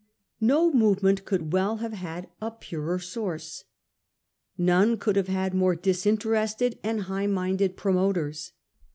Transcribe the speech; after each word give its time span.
No; 0.39 0.73
movement 0.73 1.25
could 1.25 1.53
well 1.53 1.75
have 1.77 1.93
had 1.93 2.27
a 2.41 2.49
purer 2.49 2.97
source. 2.97 3.65
None 4.57 4.97
could 4.97 5.15
have 5.15 5.27
had 5.27 5.53
more 5.53 5.75
disinterested 5.75 6.79
and 6.83 7.01
high 7.03 7.27
minded 7.27 7.77
promoters. 7.77 8.51